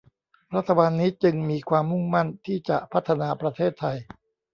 [0.55, 3.97] รัฐบาลนี้จึงมีความมุ่งมั่นที่จะพัฒนาประเทศไทย